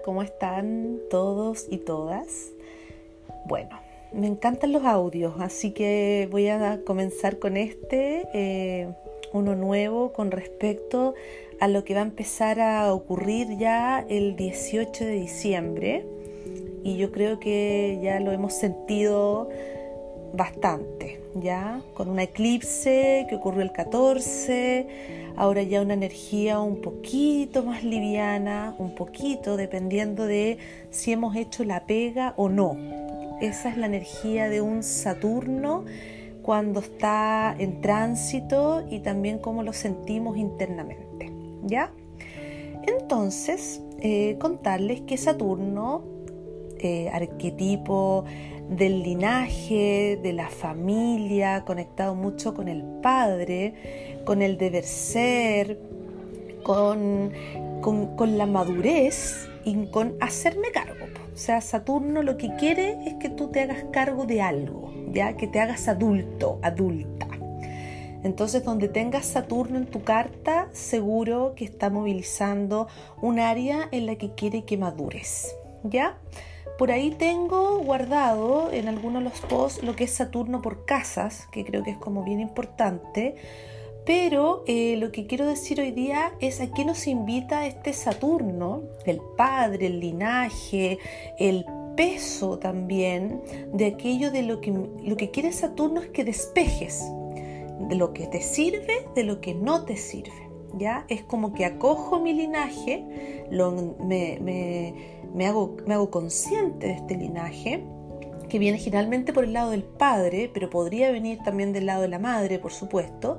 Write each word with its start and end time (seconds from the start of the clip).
¿cómo 0.00 0.22
están 0.22 0.98
todos 1.10 1.66
y 1.68 1.78
todas? 1.78 2.52
Bueno, 3.44 3.78
me 4.12 4.26
encantan 4.26 4.72
los 4.72 4.84
audios, 4.84 5.34
así 5.40 5.72
que 5.72 6.28
voy 6.30 6.48
a 6.48 6.80
comenzar 6.84 7.38
con 7.38 7.56
este, 7.56 8.28
eh, 8.34 8.88
uno 9.32 9.56
nuevo 9.56 10.12
con 10.12 10.30
respecto 10.30 11.14
a 11.60 11.68
lo 11.68 11.84
que 11.84 11.94
va 11.94 12.00
a 12.00 12.04
empezar 12.04 12.60
a 12.60 12.92
ocurrir 12.92 13.56
ya 13.58 14.04
el 14.08 14.36
18 14.36 15.04
de 15.04 15.12
diciembre. 15.12 16.06
Y 16.84 16.96
yo 16.96 17.12
creo 17.12 17.38
que 17.38 18.00
ya 18.02 18.18
lo 18.20 18.32
hemos 18.32 18.54
sentido 18.54 19.48
bastante, 20.34 21.20
¿ya? 21.34 21.80
Con 21.94 22.08
un 22.08 22.18
eclipse 22.18 23.26
que 23.28 23.36
ocurrió 23.36 23.62
el 23.62 23.72
14, 23.72 25.32
ahora 25.36 25.62
ya 25.62 25.82
una 25.82 25.94
energía 25.94 26.60
un 26.60 26.80
poquito 26.80 27.62
más 27.62 27.84
liviana, 27.84 28.74
un 28.78 28.94
poquito, 28.94 29.56
dependiendo 29.56 30.26
de 30.26 30.58
si 30.90 31.12
hemos 31.12 31.36
hecho 31.36 31.64
la 31.64 31.86
pega 31.86 32.34
o 32.36 32.48
no. 32.48 32.76
Esa 33.40 33.70
es 33.70 33.76
la 33.76 33.86
energía 33.86 34.48
de 34.48 34.60
un 34.60 34.82
Saturno 34.82 35.84
cuando 36.42 36.80
está 36.80 37.54
en 37.58 37.80
tránsito 37.80 38.84
y 38.90 39.00
también 39.00 39.38
cómo 39.38 39.62
lo 39.62 39.72
sentimos 39.72 40.36
internamente, 40.36 41.32
¿ya? 41.64 41.92
Entonces, 42.86 43.80
eh, 44.00 44.36
contarles 44.40 45.02
que 45.02 45.16
Saturno, 45.16 46.02
eh, 46.82 47.08
arquetipo 47.12 48.24
del 48.68 49.02
linaje, 49.02 50.18
de 50.22 50.32
la 50.32 50.48
familia, 50.48 51.64
conectado 51.64 52.14
mucho 52.14 52.54
con 52.54 52.68
el 52.68 52.82
padre, 53.02 54.20
con 54.24 54.42
el 54.42 54.56
deber 54.58 54.84
ser, 54.84 55.78
con, 56.62 57.32
con, 57.80 58.38
la 58.38 58.46
madurez 58.46 59.48
y 59.64 59.86
con 59.86 60.14
hacerme 60.20 60.70
cargo. 60.72 61.06
O 61.32 61.36
sea, 61.36 61.60
Saturno 61.60 62.22
lo 62.22 62.36
que 62.36 62.54
quiere 62.56 62.98
es 63.06 63.14
que 63.14 63.28
tú 63.28 63.48
te 63.48 63.60
hagas 63.60 63.84
cargo 63.92 64.26
de 64.26 64.42
algo, 64.42 64.92
ya 65.12 65.36
que 65.36 65.46
te 65.46 65.60
hagas 65.60 65.88
adulto, 65.88 66.58
adulta. 66.62 67.28
Entonces, 68.22 68.64
donde 68.64 68.88
tengas 68.88 69.26
Saturno 69.26 69.78
en 69.78 69.86
tu 69.86 70.02
carta, 70.02 70.68
seguro 70.72 71.54
que 71.56 71.64
está 71.64 71.90
movilizando 71.90 72.86
un 73.20 73.40
área 73.40 73.88
en 73.90 74.06
la 74.06 74.16
que 74.16 74.34
quiere 74.34 74.64
que 74.64 74.76
madures, 74.76 75.54
¿ya? 75.84 76.18
Por 76.78 76.90
ahí 76.90 77.10
tengo 77.10 77.78
guardado 77.78 78.70
en 78.72 78.88
algunos 78.88 79.22
de 79.22 79.30
los 79.30 79.40
posts 79.40 79.82
lo 79.82 79.94
que 79.94 80.04
es 80.04 80.10
Saturno 80.12 80.62
por 80.62 80.84
casas, 80.84 81.46
que 81.52 81.64
creo 81.64 81.82
que 81.82 81.90
es 81.90 81.98
como 81.98 82.24
bien 82.24 82.40
importante. 82.40 83.36
Pero 84.04 84.64
eh, 84.66 84.96
lo 84.96 85.12
que 85.12 85.26
quiero 85.26 85.46
decir 85.46 85.80
hoy 85.80 85.92
día 85.92 86.32
es 86.40 86.60
a 86.60 86.72
qué 86.72 86.84
nos 86.84 87.06
invita 87.06 87.66
este 87.66 87.92
Saturno, 87.92 88.82
el 89.06 89.20
padre, 89.36 89.86
el 89.86 90.00
linaje, 90.00 90.98
el 91.38 91.64
peso 91.96 92.58
también 92.58 93.42
de 93.72 93.86
aquello 93.86 94.30
de 94.30 94.42
lo 94.42 94.60
que, 94.60 94.72
lo 94.72 95.16
que 95.16 95.30
quiere 95.30 95.52
Saturno 95.52 96.00
es 96.00 96.08
que 96.08 96.24
despejes 96.24 97.04
de 97.88 97.94
lo 97.94 98.12
que 98.12 98.26
te 98.26 98.40
sirve, 98.40 99.06
de 99.14 99.24
lo 99.24 99.40
que 99.40 99.54
no 99.54 99.84
te 99.84 99.96
sirve. 99.96 100.50
¿ya? 100.78 101.04
Es 101.08 101.22
como 101.22 101.52
que 101.52 101.64
acojo 101.64 102.20
mi 102.20 102.32
linaje, 102.32 103.44
lo, 103.50 103.96
me, 104.00 104.38
me, 104.40 104.94
hago, 105.46 105.76
me 105.86 105.94
hago 105.94 106.10
consciente 106.10 106.88
de 106.88 106.92
este 106.94 107.16
linaje, 107.16 107.84
que 108.48 108.58
viene 108.58 108.78
generalmente 108.78 109.32
por 109.32 109.44
el 109.44 109.52
lado 109.52 109.70
del 109.70 109.82
padre, 109.82 110.50
pero 110.52 110.68
podría 110.68 111.10
venir 111.10 111.38
también 111.42 111.72
del 111.72 111.86
lado 111.86 112.02
de 112.02 112.08
la 112.08 112.18
madre, 112.18 112.58
por 112.58 112.72
supuesto. 112.72 113.38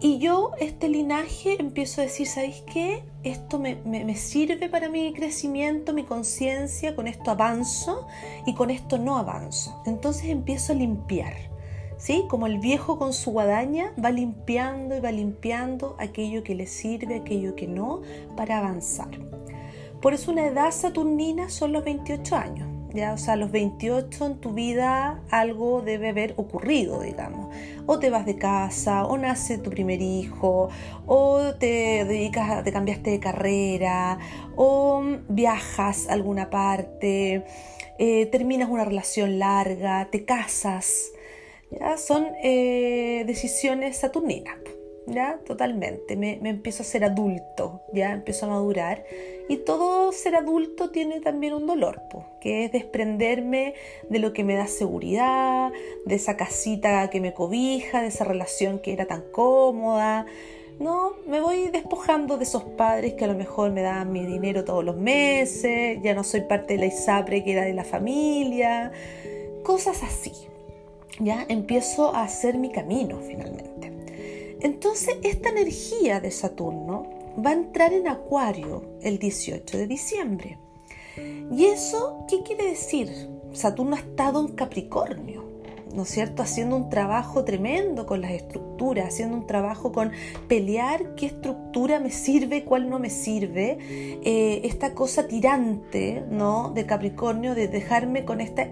Y 0.00 0.18
yo, 0.18 0.52
este 0.60 0.88
linaje, 0.88 1.56
empiezo 1.58 2.00
a 2.00 2.04
decir, 2.04 2.26
¿sabéis 2.26 2.62
qué? 2.72 3.02
Esto 3.22 3.58
me, 3.58 3.76
me, 3.84 4.14
sirve 4.14 4.68
para 4.68 4.90
mi 4.90 5.12
crecimiento, 5.14 5.94
mi 5.94 6.04
conciencia, 6.04 6.94
con 6.94 7.06
esto 7.06 7.30
avanzo 7.30 8.06
y 8.46 8.54
con 8.54 8.70
esto 8.70 8.98
no 8.98 9.16
avanzo. 9.16 9.82
Entonces 9.86 10.26
empiezo 10.26 10.74
a 10.74 10.76
limpiar. 10.76 11.34
¿sí? 11.96 12.24
Como 12.28 12.46
el 12.46 12.58
viejo 12.58 12.98
con 12.98 13.12
su 13.12 13.30
guadaña 13.30 13.92
va 14.02 14.10
limpiando 14.10 14.96
y 14.96 15.00
va 15.00 15.12
limpiando 15.12 15.96
aquello 15.98 16.42
que 16.42 16.54
le 16.54 16.66
sirve, 16.66 17.16
aquello 17.16 17.54
que 17.54 17.66
no, 17.66 18.02
para 18.36 18.58
avanzar. 18.58 19.10
Por 20.06 20.14
eso 20.14 20.30
una 20.30 20.46
edad 20.46 20.70
saturnina 20.70 21.48
son 21.48 21.72
los 21.72 21.82
28 21.82 22.36
años. 22.36 22.68
¿ya? 22.94 23.12
O 23.12 23.18
sea, 23.18 23.32
a 23.32 23.36
los 23.36 23.50
28 23.50 24.24
en 24.24 24.40
tu 24.40 24.52
vida 24.52 25.20
algo 25.32 25.82
debe 25.82 26.10
haber 26.10 26.34
ocurrido, 26.36 27.00
digamos. 27.00 27.52
O 27.86 27.98
te 27.98 28.08
vas 28.08 28.24
de 28.24 28.36
casa, 28.36 29.04
o 29.04 29.18
nace 29.18 29.58
tu 29.58 29.68
primer 29.68 30.00
hijo, 30.00 30.68
o 31.06 31.54
te 31.58 32.04
dedicas, 32.04 32.62
te 32.62 32.70
cambiaste 32.70 33.10
de 33.10 33.18
carrera, 33.18 34.20
o 34.54 35.02
viajas 35.28 36.06
a 36.08 36.12
alguna 36.12 36.50
parte, 36.50 37.44
eh, 37.98 38.26
terminas 38.26 38.70
una 38.70 38.84
relación 38.84 39.40
larga, 39.40 40.08
te 40.12 40.24
casas, 40.24 41.10
¿ya? 41.72 41.96
Son 41.96 42.28
eh, 42.44 43.24
decisiones 43.26 43.96
saturninas, 43.96 44.54
¿ya? 45.06 45.38
Totalmente. 45.46 46.16
Me, 46.16 46.38
empiezo 46.42 46.82
a 46.82 46.86
ser 46.86 47.04
adulto, 47.04 47.82
¿ya? 47.92 48.12
Empiezo 48.12 48.46
a 48.46 48.50
madurar. 48.50 49.04
Y 49.48 49.58
todo 49.58 50.12
ser 50.12 50.34
adulto 50.34 50.90
tiene 50.90 51.20
también 51.20 51.54
un 51.54 51.66
dolor, 51.66 52.02
que 52.40 52.64
es 52.64 52.72
desprenderme 52.72 53.74
de 54.10 54.18
lo 54.18 54.32
que 54.32 54.44
me 54.44 54.54
da 54.54 54.66
seguridad, 54.66 55.70
de 56.04 56.14
esa 56.14 56.36
casita 56.36 57.08
que 57.10 57.20
me 57.20 57.32
cobija, 57.32 58.02
de 58.02 58.08
esa 58.08 58.24
relación 58.24 58.80
que 58.80 58.92
era 58.92 59.06
tan 59.06 59.22
cómoda. 59.32 60.26
No, 60.80 61.14
me 61.26 61.40
voy 61.40 61.68
despojando 61.68 62.36
de 62.36 62.44
esos 62.44 62.64
padres 62.64 63.14
que 63.14 63.24
a 63.24 63.28
lo 63.28 63.34
mejor 63.34 63.70
me 63.70 63.80
daban 63.80 64.12
mi 64.12 64.26
dinero 64.26 64.64
todos 64.64 64.84
los 64.84 64.96
meses, 64.96 65.98
ya 66.02 66.14
no 66.14 66.22
soy 66.22 66.42
parte 66.42 66.74
de 66.74 66.80
la 66.80 66.86
ISAPRE 66.86 67.42
que 67.42 67.52
era 67.52 67.62
de 67.64 67.72
la 67.72 67.84
familia, 67.84 68.92
cosas 69.62 70.02
así, 70.02 70.32
ya 71.18 71.46
empiezo 71.48 72.14
a 72.14 72.24
hacer 72.24 72.58
mi 72.58 72.70
camino 72.70 73.20
finalmente. 73.20 73.75
Entonces 74.60 75.16
esta 75.22 75.50
energía 75.50 76.20
de 76.20 76.30
Saturno 76.30 77.08
va 77.44 77.50
a 77.50 77.54
entrar 77.54 77.92
en 77.92 78.08
Acuario 78.08 78.82
el 79.02 79.18
18 79.18 79.78
de 79.78 79.86
diciembre. 79.86 80.58
¿Y 81.50 81.66
eso 81.66 82.24
qué 82.28 82.42
quiere 82.42 82.66
decir? 82.70 83.10
Saturno 83.52 83.96
ha 83.96 84.00
estado 84.00 84.40
en 84.40 84.48
Capricornio. 84.54 85.45
¿No 85.94 86.02
es 86.02 86.08
cierto? 86.08 86.42
Haciendo 86.42 86.76
un 86.76 86.90
trabajo 86.90 87.44
tremendo 87.44 88.06
con 88.06 88.20
las 88.20 88.32
estructuras, 88.32 89.08
haciendo 89.08 89.36
un 89.36 89.46
trabajo 89.46 89.92
con 89.92 90.10
pelear 90.48 91.14
qué 91.14 91.26
estructura 91.26 92.00
me 92.00 92.10
sirve, 92.10 92.64
cuál 92.64 92.90
no 92.90 92.98
me 92.98 93.10
sirve. 93.10 93.78
Eh, 94.24 94.62
esta 94.64 94.94
cosa 94.94 95.26
tirante, 95.26 96.24
¿no? 96.30 96.70
De 96.74 96.86
Capricornio, 96.86 97.54
de 97.54 97.68
dejarme 97.68 98.24
con 98.24 98.40
esta, 98.40 98.68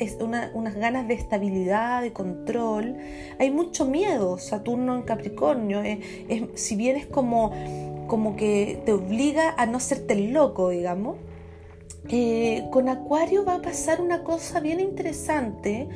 unas 0.55 0.75
ganas 0.75 1.09
de 1.09 1.15
estabilidad, 1.15 2.03
de 2.03 2.13
control. 2.13 2.97
Hay 3.39 3.51
mucho 3.51 3.87
miedo, 3.87 4.39
Saturno 4.39 4.97
en 4.97 5.03
Capricornio. 5.03 5.83
Eh, 5.83 6.51
si 6.55 6.77
bien 6.77 6.97
es 6.97 7.07
como, 7.07 7.53
como 8.07 8.37
que 8.37 8.83
te 8.85 8.93
obliga 8.93 9.55
a 9.57 9.67
no 9.67 9.81
serte 9.81 10.17
loco, 10.17 10.71
digamos. 10.71 11.17
Eh, 12.11 12.67
con 12.71 12.91
Acuario 12.91 13.47
va 13.47 13.55
a 13.55 13.63
pasar 13.63 14.03
una 14.03 14.25
cosa 14.25 14.61
bien 14.61 14.79
interesante 14.79 15.89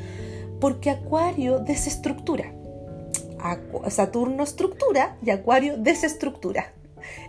porque 0.60 0.90
Acuario 0.90 1.58
desestructura. 1.60 2.52
Saturno 3.88 4.42
estructura 4.42 5.16
y 5.24 5.30
Acuario 5.30 5.76
desestructura. 5.76 6.72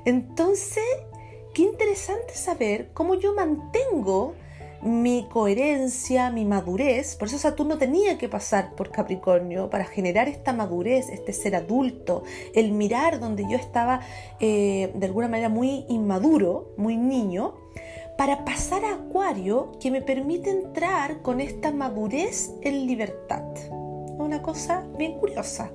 Entonces, 0.06 0.84
qué 1.54 1.64
interesante 1.64 2.34
saber 2.34 2.90
cómo 2.94 3.16
yo 3.16 3.36
mantengo 3.36 4.34
mi 4.82 5.28
coherencia, 5.30 6.32
mi 6.32 6.46
madurez. 6.46 7.16
Por 7.16 7.28
eso 7.28 7.38
Saturno 7.38 7.78
tenía 7.78 8.18
que 8.18 8.30
pasar 8.30 8.76
por 8.76 8.92
Capricornio 8.92 9.70
para 9.70 9.86
generar 9.86 10.28
esta 10.28 10.54
madurez, 10.54 11.10
este 11.10 11.34
ser 11.34 11.56
adulto, 11.56 12.24
el 12.56 12.72
mirar 12.72 13.20
donde 13.20 13.44
yo 13.50 13.58
estaba 13.58 14.02
eh, 14.40 14.92
de 14.94 15.06
alguna 15.06 15.28
manera 15.28 15.50
muy 15.50 15.86
inmaduro, 15.90 16.74
muy 16.78 16.98
niño 16.98 17.56
para 18.20 18.44
pasar 18.44 18.84
a 18.84 18.96
Acuario 18.96 19.72
que 19.80 19.92
me 19.92 20.02
permite 20.02 20.50
entrar 20.50 21.22
con 21.22 21.40
esta 21.40 21.72
madurez 21.72 22.52
en 22.64 22.86
libertad. 22.86 23.46
Una 23.72 24.42
cosa 24.42 24.86
bien 24.98 25.18
curiosa. 25.18 25.72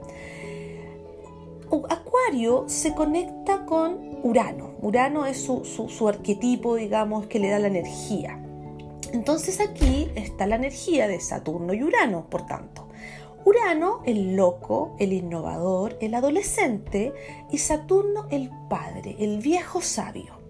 Acuario 1.89 2.65
se 2.67 2.95
conecta 2.95 3.65
con 3.65 4.19
Urano. 4.23 4.73
Urano 4.83 5.25
es 5.25 5.39
su, 5.41 6.07
arquetipo, 6.07 6.77
digamos, 6.77 7.29
que 7.29 7.39
le 7.39 7.49
da 7.49 7.59
la 7.59 7.69
energía. 7.69 8.39
Entonces 9.15 9.59
aquí 9.59 10.11
está 10.15 10.47
la 10.47 10.57
energía 10.57 11.09
de 11.09 11.21
Saturno 11.21 11.73
y 11.73 11.83
Urano, 11.83 12.27
por 12.29 12.45
tanto. 12.45 12.89
Urano, 13.47 14.03
el 14.05 14.37
loco, 14.37 14.97
el 14.99 15.15
innovador, 15.15 15.97
el 16.03 16.15
adolescente, 16.15 17.15
y 17.51 17.57
Saturno, 17.57 18.27
el 18.31 18.51
padre, 18.69 19.17
el 19.19 19.39
viejo 19.39 19.81
sabio. 19.81 20.44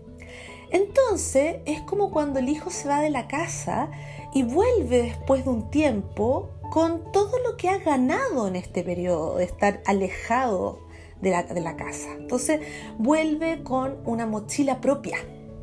Entonces 0.74 1.58
es 1.66 1.82
como 1.82 2.10
cuando 2.10 2.40
el 2.40 2.48
hijo 2.48 2.68
se 2.68 2.88
va 2.88 3.00
de 3.00 3.08
la 3.08 3.28
casa 3.28 3.92
y 4.34 4.42
vuelve 4.42 5.02
después 5.02 5.44
de 5.44 5.50
un 5.50 5.70
tiempo 5.70 6.50
con 6.68 7.12
todo 7.12 7.38
lo 7.48 7.56
que 7.56 7.68
ha 7.68 7.78
ganado 7.78 8.48
en 8.48 8.56
este 8.56 8.82
periodo 8.82 9.36
de 9.36 9.44
estar 9.44 9.82
alejado 9.86 10.80
de 11.22 11.30
la, 11.30 11.76
casa. 11.76 12.08
Entonces 12.18 12.60
vuelve 12.98 13.62
con 13.62 13.98
una 14.04 14.26
mochila 14.26 14.80
propia, 14.80 15.16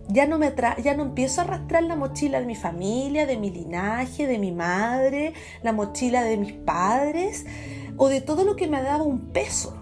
Ya 0.08 0.25
no, 0.28 0.40
me 0.40 0.56
ya 0.81 0.96
no 0.96 1.04
empiezo 1.04 1.42
a 1.42 1.44
arrastrar 1.44 1.84
la 1.84 1.98
mochila 1.98 2.40
de 2.40 2.46
mi 2.46 2.56
familia, 2.56 3.25
de 3.25 3.36
mi 3.36 3.50
linaje, 3.50 4.28
de 4.28 4.40
mi 4.40 4.54
madre, 4.54 5.34
la 5.62 5.74
mochila 5.74 6.24
de 6.24 6.38
mis 6.38 6.54
padres 6.54 7.46
o 7.98 8.08
de 8.08 8.22
todo 8.22 8.46
lo 8.46 8.56
que 8.56 8.69
me 8.69 8.81
dado 8.81 9.04
un 9.04 9.34
peso 9.34 9.81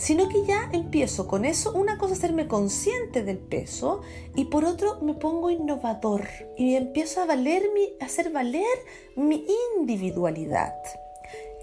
sino 0.00 0.30
que 0.30 0.46
ya 0.46 0.70
empiezo 0.72 1.28
con 1.28 1.44
eso, 1.44 1.74
una 1.74 1.98
cosa 1.98 2.14
es 2.14 2.20
hacerme 2.20 2.48
consciente 2.48 3.22
del 3.22 3.36
peso 3.36 4.00
y 4.34 4.46
por 4.46 4.64
otro 4.64 4.98
me 5.02 5.12
pongo 5.12 5.50
innovador 5.50 6.26
y 6.56 6.74
empiezo 6.74 7.20
a, 7.20 7.26
valer 7.26 7.64
mi, 7.74 7.92
a 8.00 8.06
hacer 8.06 8.30
valer 8.30 8.64
mi 9.14 9.46
individualidad 9.76 10.72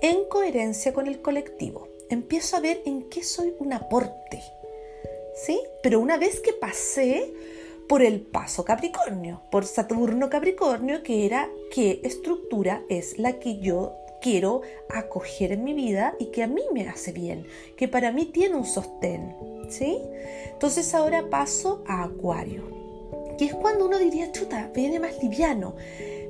en 0.04 0.26
coherencia 0.30 0.94
con 0.94 1.08
el 1.08 1.20
colectivo. 1.20 1.88
Empiezo 2.12 2.58
a 2.58 2.60
ver 2.60 2.80
en 2.86 3.10
qué 3.10 3.24
soy 3.24 3.56
un 3.58 3.74
aporte. 3.74 4.44
¿Sí? 5.34 5.60
Pero 5.82 6.00
una 6.00 6.18
vez 6.18 6.40
que 6.40 6.54
pasé 6.54 7.34
por 7.90 8.04
el 8.04 8.22
paso 8.22 8.64
Capricornio, 8.64 9.42
por 9.50 9.66
Saturno 9.66 10.30
Capricornio, 10.30 11.02
que 11.02 11.26
era 11.26 11.50
qué 11.72 12.02
estructura 12.04 12.84
es 12.88 13.18
la 13.18 13.40
que 13.40 13.58
yo 13.58 13.96
quiero 14.22 14.62
acoger 14.90 15.52
en 15.52 15.64
mi 15.64 15.74
vida 15.74 16.16
y 16.20 16.28
que 16.28 16.44
a 16.44 16.48
mí 16.48 16.62
me 16.74 16.88
hace 16.88 17.12
bien, 17.12 17.46
que 17.76 17.88
para 17.88 18.12
mí 18.12 18.26
tiene 18.26 18.56
un 18.56 18.66
sostén, 18.66 19.36
¿sí? 19.70 20.00
Entonces 20.52 20.94
ahora 20.94 21.30
paso 21.30 21.84
a 21.88 22.04
Acuario, 22.04 22.64
que 23.38 23.46
es 23.46 23.56
cuando 23.56 23.86
uno 23.86 24.00
diría, 24.00 24.32
chuta, 24.32 24.72
viene 24.74 25.00
más 25.00 25.22
liviano. 25.22 25.76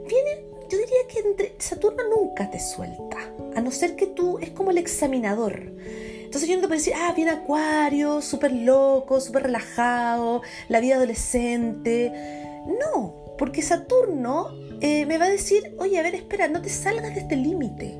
Viene, 0.07 0.45
yo 0.69 0.77
diría 0.77 1.07
que 1.07 1.19
entre 1.19 1.55
Saturno 1.57 2.03
nunca 2.09 2.49
te 2.49 2.59
suelta, 2.59 3.33
a 3.55 3.61
no 3.61 3.71
ser 3.71 3.95
que 3.95 4.07
tú 4.07 4.39
es 4.39 4.51
como 4.51 4.71
el 4.71 4.77
examinador. 4.77 5.71
Entonces 6.23 6.49
yo 6.49 6.55
no 6.55 6.61
te 6.61 6.67
puedo 6.67 6.79
decir, 6.79 6.93
ah, 6.95 7.13
viene 7.15 7.31
Acuario, 7.31 8.21
súper 8.21 8.51
loco, 8.51 9.21
súper 9.21 9.43
relajado, 9.43 10.41
la 10.67 10.81
vida 10.81 10.95
adolescente. 10.95 12.11
No, 12.67 13.35
porque 13.37 13.61
Saturno 13.61 14.66
eh, 14.81 15.05
me 15.05 15.17
va 15.17 15.25
a 15.25 15.29
decir, 15.29 15.75
oye, 15.77 15.99
a 15.99 16.03
ver, 16.03 16.15
espera, 16.15 16.47
no 16.47 16.61
te 16.61 16.69
salgas 16.69 17.13
de 17.15 17.21
este 17.21 17.35
límite. 17.35 17.97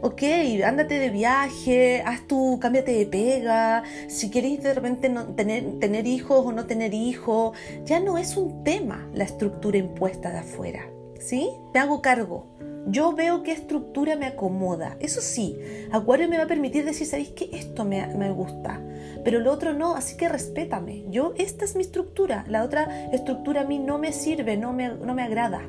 Ok, 0.00 0.22
ándate 0.64 0.98
de 0.98 1.10
viaje, 1.10 2.02
haz 2.04 2.26
tu, 2.26 2.58
cámbiate 2.60 2.90
de 2.90 3.06
pega, 3.06 3.84
si 4.08 4.32
queréis 4.32 4.60
de 4.60 4.74
repente 4.74 5.08
no, 5.08 5.26
tener, 5.36 5.78
tener 5.78 6.08
hijos 6.08 6.44
o 6.44 6.50
no 6.50 6.66
tener 6.66 6.92
hijos, 6.92 7.56
ya 7.84 8.00
no 8.00 8.18
es 8.18 8.36
un 8.36 8.64
tema 8.64 9.08
la 9.14 9.22
estructura 9.22 9.78
impuesta 9.78 10.32
de 10.32 10.38
afuera, 10.38 10.90
¿sí? 11.20 11.50
Me 11.72 11.78
hago 11.78 12.02
cargo. 12.02 12.48
Yo 12.88 13.12
veo 13.12 13.44
qué 13.44 13.52
estructura 13.52 14.16
me 14.16 14.26
acomoda. 14.26 14.96
Eso 14.98 15.20
sí, 15.20 15.56
Acuario 15.92 16.28
me 16.28 16.36
va 16.36 16.44
a 16.44 16.48
permitir 16.48 16.84
decir, 16.84 17.06
¿sabéis 17.06 17.28
que 17.28 17.50
esto 17.52 17.84
me, 17.84 18.04
me 18.08 18.32
gusta? 18.32 18.80
pero 19.24 19.38
lo 19.38 19.52
otro 19.52 19.72
no, 19.72 19.94
así 19.94 20.16
que 20.16 20.28
respétame. 20.28 21.04
Yo, 21.10 21.32
esta 21.36 21.64
es 21.64 21.76
mi 21.76 21.82
estructura, 21.82 22.44
la 22.48 22.64
otra 22.64 23.08
estructura 23.12 23.60
a 23.60 23.64
mí 23.64 23.78
no 23.78 23.98
me 23.98 24.12
sirve, 24.12 24.56
no 24.56 24.72
me, 24.72 24.88
no 24.88 25.14
me 25.14 25.22
agrada 25.22 25.62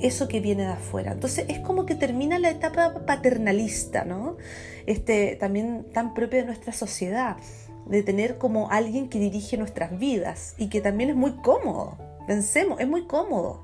eso 0.00 0.28
que 0.28 0.40
viene 0.40 0.64
de 0.64 0.72
afuera. 0.72 1.12
Entonces 1.12 1.46
es 1.48 1.60
como 1.60 1.86
que 1.86 1.94
termina 1.94 2.38
la 2.38 2.50
etapa 2.50 3.06
paternalista, 3.06 4.04
¿no? 4.04 4.36
Este, 4.86 5.36
también 5.36 5.86
tan 5.92 6.14
propia 6.14 6.40
de 6.40 6.46
nuestra 6.46 6.72
sociedad, 6.72 7.36
de 7.86 8.02
tener 8.02 8.38
como 8.38 8.70
alguien 8.70 9.08
que 9.08 9.18
dirige 9.18 9.56
nuestras 9.56 9.98
vidas 9.98 10.54
y 10.58 10.68
que 10.68 10.80
también 10.80 11.10
es 11.10 11.16
muy 11.16 11.36
cómodo. 11.36 11.98
Pensemos, 12.26 12.80
es 12.80 12.88
muy 12.88 13.06
cómodo. 13.06 13.62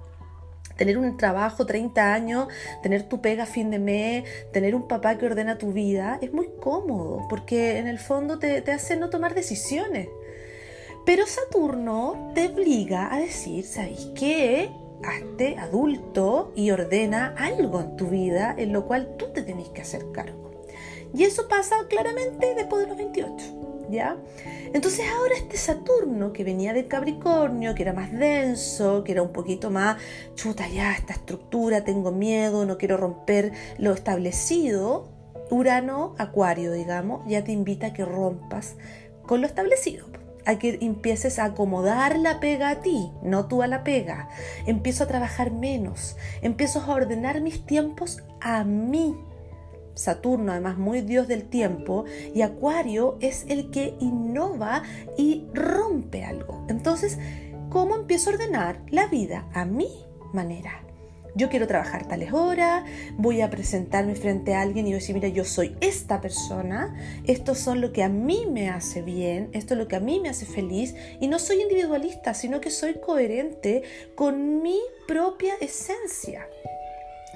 Tener 0.76 0.96
un 0.96 1.16
trabajo 1.18 1.66
30 1.66 2.14
años, 2.14 2.48
tener 2.82 3.02
tu 3.02 3.20
pega 3.20 3.42
a 3.42 3.46
fin 3.46 3.70
de 3.70 3.78
mes, 3.78 4.24
tener 4.50 4.74
un 4.74 4.88
papá 4.88 5.18
que 5.18 5.26
ordena 5.26 5.58
tu 5.58 5.72
vida, 5.72 6.18
es 6.22 6.32
muy 6.32 6.48
cómodo 6.58 7.26
porque 7.28 7.78
en 7.78 7.86
el 7.86 7.98
fondo 7.98 8.38
te, 8.38 8.62
te 8.62 8.72
hace 8.72 8.96
no 8.96 9.10
tomar 9.10 9.34
decisiones. 9.34 10.08
Pero 11.04 11.26
Saturno 11.26 12.32
te 12.34 12.48
obliga 12.48 13.12
a 13.12 13.18
decir, 13.18 13.64
¿sabéis 13.64 14.10
qué? 14.14 14.70
Hazte 15.04 15.56
adulto 15.58 16.52
y 16.54 16.70
ordena 16.70 17.34
algo 17.38 17.80
en 17.80 17.96
tu 17.96 18.08
vida 18.08 18.54
en 18.56 18.72
lo 18.72 18.86
cual 18.86 19.16
tú 19.16 19.26
te 19.32 19.42
tenés 19.42 19.68
que 19.68 19.82
hacer 19.82 20.10
cargo. 20.12 20.50
Y 21.14 21.24
eso 21.24 21.48
pasa 21.48 21.76
claramente 21.88 22.54
después 22.54 22.82
de 22.82 22.88
los 22.88 22.96
28, 22.96 23.88
¿ya? 23.90 24.16
Entonces 24.72 25.06
ahora 25.10 25.34
este 25.34 25.56
Saturno 25.56 26.32
que 26.32 26.44
venía 26.44 26.72
de 26.72 26.86
Capricornio, 26.86 27.74
que 27.74 27.82
era 27.82 27.92
más 27.92 28.12
denso, 28.12 29.02
que 29.02 29.12
era 29.12 29.22
un 29.22 29.32
poquito 29.32 29.70
más, 29.70 30.00
chuta 30.34 30.68
ya, 30.68 30.92
esta 30.92 31.14
estructura, 31.14 31.82
tengo 31.82 32.12
miedo, 32.12 32.64
no 32.64 32.78
quiero 32.78 32.96
romper 32.96 33.52
lo 33.78 33.92
establecido, 33.92 35.08
Urano, 35.50 36.14
Acuario, 36.18 36.72
digamos, 36.72 37.26
ya 37.26 37.42
te 37.42 37.50
invita 37.50 37.88
a 37.88 37.92
que 37.92 38.04
rompas 38.04 38.76
con 39.26 39.40
lo 39.40 39.48
establecido 39.48 40.06
a 40.46 40.58
que 40.58 40.78
empieces 40.80 41.38
a 41.38 41.44
acomodar 41.44 42.18
la 42.18 42.40
pega 42.40 42.70
a 42.70 42.80
ti, 42.80 43.10
no 43.22 43.46
tú 43.46 43.62
a 43.62 43.66
la 43.66 43.84
pega. 43.84 44.28
Empiezo 44.66 45.04
a 45.04 45.08
trabajar 45.08 45.50
menos, 45.50 46.16
empiezo 46.42 46.80
a 46.80 46.94
ordenar 46.94 47.40
mis 47.40 47.64
tiempos 47.66 48.22
a 48.40 48.64
mí. 48.64 49.16
Saturno, 49.94 50.52
además 50.52 50.78
muy 50.78 51.02
dios 51.02 51.28
del 51.28 51.44
tiempo, 51.44 52.04
y 52.34 52.42
Acuario 52.42 53.18
es 53.20 53.44
el 53.48 53.70
que 53.70 53.96
innova 54.00 54.82
y 55.18 55.46
rompe 55.52 56.24
algo. 56.24 56.64
Entonces, 56.68 57.18
¿cómo 57.68 57.96
empiezo 57.96 58.30
a 58.30 58.34
ordenar 58.34 58.80
la 58.88 59.06
vida 59.08 59.46
a 59.52 59.64
mi 59.64 59.88
manera? 60.32 60.89
Yo 61.34 61.48
quiero 61.48 61.66
trabajar 61.66 62.06
tales 62.06 62.32
horas, 62.32 62.84
voy 63.16 63.40
a 63.40 63.50
presentarme 63.50 64.14
frente 64.14 64.54
a 64.54 64.62
alguien 64.62 64.86
y 64.86 64.92
decir, 64.92 65.14
mira, 65.14 65.28
yo 65.28 65.44
soy 65.44 65.76
esta 65.80 66.20
persona, 66.20 66.94
esto 67.26 67.54
son 67.54 67.80
lo 67.80 67.92
que 67.92 68.02
a 68.02 68.08
mí 68.08 68.46
me 68.50 68.68
hace 68.68 69.02
bien, 69.02 69.50
esto 69.52 69.74
es 69.74 69.78
lo 69.78 69.88
que 69.88 69.96
a 69.96 70.00
mí 70.00 70.20
me 70.20 70.28
hace 70.28 70.46
feliz, 70.46 70.94
y 71.20 71.28
no 71.28 71.38
soy 71.38 71.60
individualista, 71.62 72.34
sino 72.34 72.60
que 72.60 72.70
soy 72.70 72.94
coherente 72.94 73.82
con 74.14 74.62
mi 74.62 74.78
propia 75.06 75.54
esencia. 75.60 76.46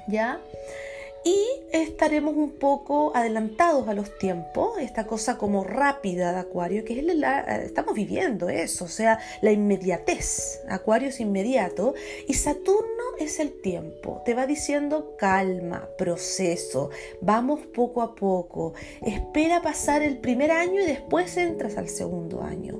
¿Ya? 0.07 0.39
Y 1.25 1.43
estaremos 1.71 2.35
un 2.35 2.51
poco 2.51 3.11
adelantados 3.15 3.87
a 3.87 3.95
los 3.95 4.15
tiempos, 4.19 4.77
esta 4.79 5.07
cosa 5.07 5.39
como 5.39 5.63
rápida 5.63 6.31
de 6.31 6.39
Acuario, 6.39 6.85
que 6.85 6.99
es 6.99 7.03
la, 7.03 7.39
estamos 7.63 7.95
viviendo 7.95 8.47
eso, 8.47 8.85
o 8.85 8.87
sea, 8.87 9.19
la 9.41 9.51
inmediatez. 9.51 10.61
Acuario 10.69 11.09
es 11.09 11.19
inmediato 11.19 11.95
y 12.27 12.35
Saturno 12.35 13.03
es 13.17 13.39
el 13.39 13.59
tiempo, 13.59 14.21
te 14.23 14.35
va 14.35 14.45
diciendo 14.45 15.15
calma, 15.17 15.89
proceso, 15.97 16.91
vamos 17.21 17.61
poco 17.73 18.03
a 18.03 18.13
poco, 18.13 18.75
espera 19.01 19.63
pasar 19.63 20.03
el 20.03 20.19
primer 20.19 20.51
año 20.51 20.79
y 20.79 20.85
después 20.85 21.35
entras 21.37 21.77
al 21.77 21.89
segundo 21.89 22.43
año. 22.43 22.79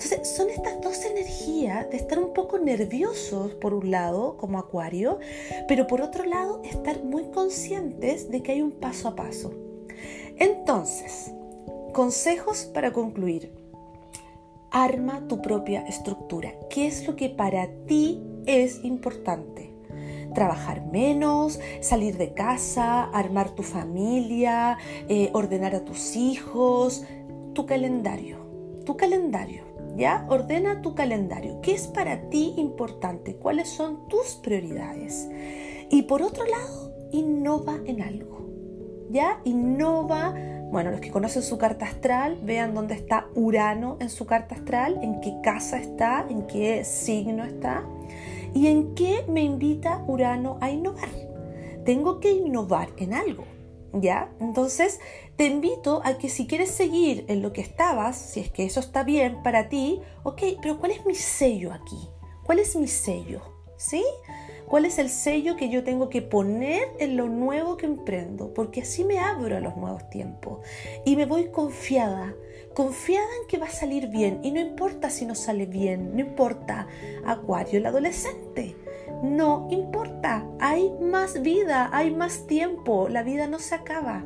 Entonces, 0.00 0.28
son 0.28 0.48
estas 0.48 0.80
dos 0.80 1.04
energías 1.04 1.90
de 1.90 1.96
estar 1.96 2.20
un 2.20 2.32
poco 2.32 2.60
nerviosos 2.60 3.54
por 3.54 3.74
un 3.74 3.90
lado, 3.90 4.36
como 4.36 4.60
Acuario, 4.60 5.18
pero 5.66 5.88
por 5.88 6.02
otro 6.02 6.24
lado, 6.24 6.62
estar 6.62 7.02
muy 7.02 7.24
conscientes 7.32 8.30
de 8.30 8.40
que 8.40 8.52
hay 8.52 8.62
un 8.62 8.70
paso 8.70 9.08
a 9.08 9.16
paso. 9.16 9.52
Entonces, 10.36 11.32
consejos 11.92 12.70
para 12.72 12.92
concluir. 12.92 13.52
Arma 14.70 15.26
tu 15.26 15.42
propia 15.42 15.84
estructura. 15.88 16.54
¿Qué 16.70 16.86
es 16.86 17.04
lo 17.04 17.16
que 17.16 17.28
para 17.28 17.68
ti 17.86 18.22
es 18.46 18.84
importante? 18.84 19.74
trabajar 20.34 20.84
menos, 20.84 21.58
salir 21.80 22.16
de 22.18 22.34
casa, 22.34 23.04
armar 23.04 23.50
tu 23.56 23.64
familia, 23.64 24.78
eh, 25.08 25.30
ordenar 25.32 25.74
a 25.74 25.84
tus 25.84 26.14
hijos, 26.14 27.02
tu 27.54 27.66
calendario, 27.66 28.36
tu 28.84 28.96
calendario. 28.96 29.67
¿Ya? 29.98 30.24
Ordena 30.30 30.80
tu 30.80 30.94
calendario. 30.94 31.60
¿Qué 31.60 31.74
es 31.74 31.88
para 31.88 32.30
ti 32.30 32.54
importante? 32.56 33.34
¿Cuáles 33.36 33.68
son 33.68 34.08
tus 34.08 34.36
prioridades? 34.36 35.28
Y 35.90 36.02
por 36.02 36.22
otro 36.22 36.44
lado, 36.46 36.92
innova 37.10 37.78
en 37.84 38.00
algo, 38.00 38.48
¿ya? 39.10 39.40
Innova, 39.44 40.34
bueno, 40.70 40.92
los 40.92 41.00
que 41.00 41.10
conocen 41.10 41.42
su 41.42 41.58
carta 41.58 41.86
astral, 41.86 42.38
vean 42.42 42.74
dónde 42.74 42.94
está 42.94 43.26
Urano 43.34 43.96
en 44.00 44.08
su 44.08 44.24
carta 44.24 44.54
astral, 44.54 45.00
en 45.02 45.20
qué 45.20 45.34
casa 45.42 45.78
está, 45.78 46.24
en 46.30 46.46
qué 46.46 46.84
signo 46.84 47.44
está 47.44 47.84
y 48.54 48.68
en 48.68 48.94
qué 48.94 49.24
me 49.28 49.42
invita 49.42 50.04
Urano 50.06 50.58
a 50.60 50.70
innovar. 50.70 51.08
Tengo 51.84 52.20
que 52.20 52.32
innovar 52.32 52.90
en 52.98 53.14
algo. 53.14 53.44
¿Ya? 53.94 54.30
Entonces, 54.38 55.00
te 55.38 55.46
invito 55.46 56.02
a 56.04 56.18
que 56.18 56.28
si 56.28 56.48
quieres 56.48 56.68
seguir 56.68 57.24
en 57.28 57.42
lo 57.42 57.52
que 57.52 57.60
estabas, 57.60 58.16
si 58.16 58.40
es 58.40 58.50
que 58.50 58.64
eso 58.64 58.80
está 58.80 59.04
bien 59.04 59.40
para 59.44 59.68
ti, 59.68 60.00
ok, 60.24 60.42
pero 60.60 60.80
¿cuál 60.80 60.90
es 60.90 61.06
mi 61.06 61.14
sello 61.14 61.72
aquí? 61.72 62.08
¿Cuál 62.42 62.58
es 62.58 62.74
mi 62.74 62.88
sello? 62.88 63.40
¿Sí? 63.76 64.04
¿Cuál 64.66 64.84
es 64.84 64.98
el 64.98 65.08
sello 65.08 65.54
que 65.54 65.68
yo 65.68 65.84
tengo 65.84 66.08
que 66.08 66.22
poner 66.22 66.88
en 66.98 67.16
lo 67.16 67.28
nuevo 67.28 67.76
que 67.76 67.86
emprendo? 67.86 68.52
Porque 68.52 68.80
así 68.80 69.04
me 69.04 69.20
abro 69.20 69.56
a 69.56 69.60
los 69.60 69.76
nuevos 69.76 70.10
tiempos 70.10 70.58
y 71.04 71.14
me 71.14 71.24
voy 71.24 71.52
confiada, 71.52 72.34
confiada 72.74 73.28
en 73.40 73.46
que 73.46 73.58
va 73.58 73.66
a 73.66 73.70
salir 73.70 74.08
bien 74.08 74.40
y 74.42 74.50
no 74.50 74.58
importa 74.58 75.08
si 75.08 75.24
no 75.24 75.36
sale 75.36 75.66
bien, 75.66 76.16
no 76.16 76.20
importa. 76.20 76.88
Acuario, 77.24 77.78
el 77.78 77.86
adolescente 77.86 78.74
no 79.22 79.66
importa, 79.70 80.46
hay 80.60 80.92
más 81.00 81.42
vida, 81.42 81.90
hay 81.92 82.14
más 82.14 82.46
tiempo, 82.46 83.08
la 83.08 83.22
vida 83.22 83.46
no 83.46 83.58
se 83.58 83.74
acaba. 83.74 84.24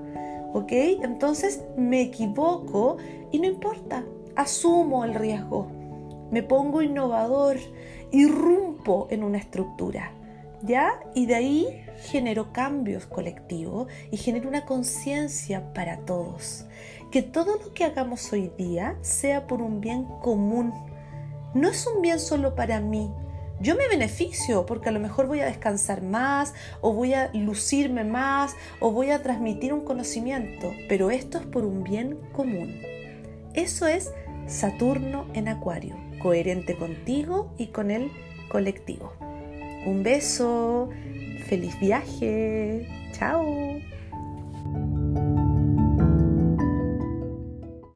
¿Ok? 0.53 0.73
Entonces 1.03 1.63
me 1.77 2.03
equivoco 2.03 2.99
y 3.31 3.39
no 3.39 3.47
importa, 3.47 4.05
asumo 4.37 5.05
el 5.05 5.15
riesgo. 5.15 5.69
me 6.31 6.43
pongo 6.43 6.81
innovador, 6.81 7.59
irrumpo 8.11 9.07
en 9.11 9.23
una 9.23 9.39
estructura. 9.39 10.13
¿Ya? 10.63 11.01
Y 11.15 11.27
de 11.27 11.35
ahí 11.35 11.85
genero 12.03 12.53
cambios 12.53 13.07
colectivos 13.07 13.89
y 14.11 14.17
genero 14.17 14.49
una 14.49 14.65
conciencia 14.65 15.73
para 15.73 15.99
todos. 15.99 16.67
Que 17.11 17.23
todo 17.23 17.57
lo 17.57 17.75
que 17.75 17.85
hagamos 17.85 18.33
hoy 18.33 18.53
día 18.57 18.97
sea 19.03 19.47
por 19.47 19.61
un 19.61 19.81
bien 19.81 20.05
común. 20.21 20.73
No 21.53 21.69
es 21.69 21.87
un 21.87 22.01
bien 22.01 22.21
solo 22.21 22.55
para 22.55 22.81
mí. 22.81 23.13
Yo 23.63 23.77
me 23.77 23.87
beneficio 23.87 24.67
porque 24.67 24.89
a 24.89 24.93
lo 24.93 24.99
mejor 24.99 25.29
voy 25.29 25.39
a 25.39 25.45
descansar 25.45 26.03
más 26.03 26.53
o 26.81 26.93
voy 26.93 27.15
a 27.15 27.31
lucirme 27.33 28.03
más 28.03 28.57
o 28.81 28.91
voy 28.91 29.11
a 29.11 29.23
transmitir 29.23 29.73
un 29.73 29.85
conocimiento, 29.85 30.75
pero 30.89 31.13
esto 31.13 31.39
es 31.39 31.47
por 31.47 31.65
un 31.65 31.85
bien 31.85 32.19
común. 32.33 32.81
Eso 33.55 33.87
es 33.87 34.11
Saturno 34.49 35.27
en 35.35 35.47
Acuario, 35.47 35.95
coherente 36.21 36.77
contigo 36.77 37.55
y 37.57 37.69
con 37.69 37.93
el 37.93 38.11
colectivo. 38.49 39.13
Un 39.87 40.03
beso, 40.03 40.91
feliz 41.47 41.79
viaje, 41.79 42.89
chao. 43.13 43.79